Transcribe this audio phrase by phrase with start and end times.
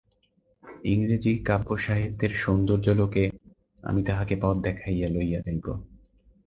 [0.83, 3.23] ইংরাজি কাব্যসাহিত্যের সৌন্দর্যলোকে
[3.83, 5.65] আমি তাহাকে পথ দেখাইয়া লইয়া যাইব।